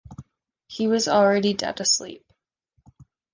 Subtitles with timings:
[0.67, 2.25] He was already dead asleep.